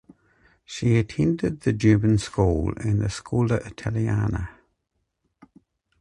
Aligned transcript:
She 0.65 0.97
attended 0.97 1.59
the 1.61 1.73
German 1.73 2.17
School 2.17 2.73
and 2.77 2.99
the 3.01 3.05
Scuola 3.07 3.57
Italiana. 3.67 4.49